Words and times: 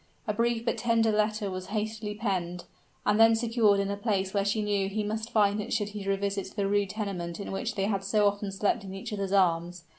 A 0.25 0.33
brief 0.33 0.65
but 0.65 0.79
tender 0.79 1.11
letter 1.11 1.51
was 1.51 1.67
hastily 1.67 2.15
penned, 2.15 2.63
and 3.05 3.19
then 3.19 3.35
secured 3.35 3.79
in 3.79 3.91
a 3.91 3.95
place 3.95 4.33
where 4.33 4.43
she 4.43 4.63
knew 4.63 4.89
he 4.89 5.03
must 5.03 5.29
find 5.29 5.61
it 5.61 5.71
should 5.71 5.89
he 5.89 6.07
revisit 6.09 6.55
the 6.55 6.67
rude 6.67 6.89
tenement 6.89 7.39
in 7.39 7.51
which 7.51 7.75
they 7.75 7.85
had 7.85 8.03
so 8.03 8.27
often 8.27 8.51
slept 8.51 8.83
in 8.83 8.95
each 8.95 9.13
other's 9.13 9.31
arms. 9.31 9.83